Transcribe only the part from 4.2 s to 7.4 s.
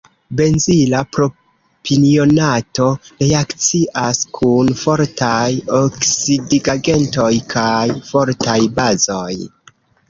kun fortaj oksidigagentoj